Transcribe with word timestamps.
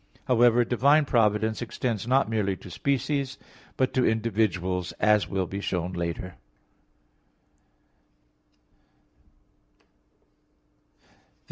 However, 0.25 0.65
divine 0.65 1.05
providence 1.05 1.61
extends 1.61 2.07
not 2.07 2.27
merely 2.27 2.55
to 2.55 2.71
species; 2.71 3.37
but 3.77 3.93
to 3.93 4.03
individuals 4.03 4.93
as 4.93 5.29
will 5.29 5.45
be 5.45 5.61
shown 5.61 5.93
later 5.93 6.37
(Q. 10.89 10.97